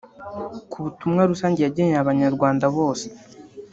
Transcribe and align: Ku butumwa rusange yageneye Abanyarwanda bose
Ku 0.71 0.77
butumwa 0.83 1.21
rusange 1.31 1.59
yageneye 1.61 1.99
Abanyarwanda 2.01 2.65
bose 2.75 3.07